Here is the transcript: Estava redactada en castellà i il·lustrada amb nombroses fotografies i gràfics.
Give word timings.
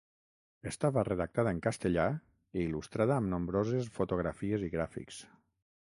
Estava 0.69 1.03
redactada 1.09 1.51
en 1.57 1.59
castellà 1.67 2.07
i 2.59 2.63
il·lustrada 2.69 3.19
amb 3.21 3.33
nombroses 3.35 3.93
fotografies 3.99 4.69
i 4.71 4.75
gràfics. 4.79 5.25